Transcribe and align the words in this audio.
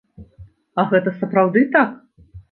А 0.83 0.85
гэта 0.93 1.13
сапраўды 1.19 1.63
так? 1.75 1.93